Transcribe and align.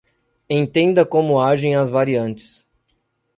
Entenda 0.49 1.05
como 1.05 1.39
agem 1.39 1.75
as 1.75 1.91
variantes 1.91 2.67